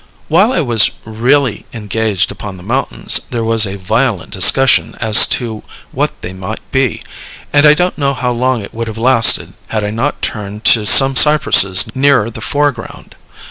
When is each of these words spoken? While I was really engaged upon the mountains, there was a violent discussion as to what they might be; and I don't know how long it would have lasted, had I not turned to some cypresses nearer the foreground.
While 0.29 0.51
I 0.51 0.61
was 0.61 0.89
really 1.05 1.67
engaged 1.73 2.31
upon 2.31 2.57
the 2.57 2.63
mountains, 2.63 3.19
there 3.29 3.43
was 3.43 3.67
a 3.67 3.77
violent 3.77 4.31
discussion 4.31 4.95
as 4.99 5.27
to 5.27 5.61
what 5.91 6.21
they 6.21 6.33
might 6.33 6.59
be; 6.71 7.03
and 7.53 7.67
I 7.67 7.75
don't 7.75 7.99
know 7.99 8.15
how 8.15 8.31
long 8.31 8.63
it 8.63 8.73
would 8.73 8.87
have 8.87 8.97
lasted, 8.97 9.53
had 9.67 9.83
I 9.83 9.91
not 9.91 10.23
turned 10.23 10.63
to 10.73 10.87
some 10.87 11.15
cypresses 11.15 11.85
nearer 11.95 12.31
the 12.31 12.41
foreground. 12.41 13.13